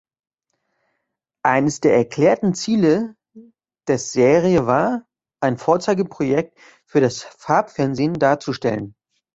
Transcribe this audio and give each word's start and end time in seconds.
Eines 1.45 1.79
der 1.79 1.95
erklärten 1.95 2.55
Ziele 2.55 3.15
des 3.87 4.11
Serie 4.11 4.65
war, 4.65 5.05
ein 5.43 5.59
Vorzeigeprojekt 5.59 6.57
für 6.87 7.01
das 7.01 7.21
Farbfernsehen 7.21 8.15
darzustellen. 8.15 8.95